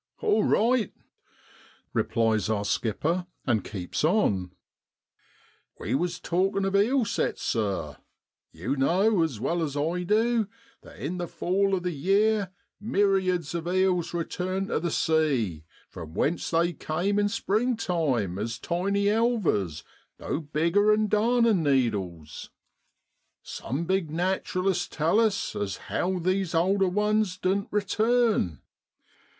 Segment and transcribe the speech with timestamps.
[0.15, 0.91] * All right!'
[1.93, 4.49] replies our skipper, and keeps on.'
[5.79, 7.97] We was talkin' of eel sets, sir,
[8.51, 10.47] you know as well as I do
[10.81, 16.15] that in the fall of the year myriads of eels return to the sea, from
[16.15, 19.83] whence they came in springtime as tiny elvers
[20.19, 22.49] no bigger 'an darnin' needles.
[23.43, 28.61] Some big naturalists tell us as how these older ones don't return.